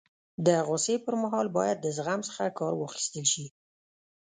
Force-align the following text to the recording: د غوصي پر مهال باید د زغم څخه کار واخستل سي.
د 0.45 0.47
غوصي 0.67 0.95
پر 1.05 1.15
مهال 1.21 1.47
باید 1.57 1.77
د 1.81 1.87
زغم 1.97 2.19
څخه 2.27 2.43
کار 2.59 2.73
واخستل 2.77 3.25
سي. 3.33 3.45